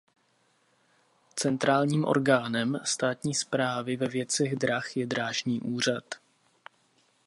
Centrálním 1.41 2.05
orgánem 2.05 2.79
státní 2.83 3.33
správy 3.33 3.95
ve 3.97 4.07
věcech 4.07 4.55
drah 4.55 4.97
je 4.97 5.05
Drážní 5.07 5.61
úřad. 5.61 6.03